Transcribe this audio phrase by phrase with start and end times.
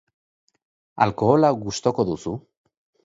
[1.05, 2.35] Alkohola gustuko duzu?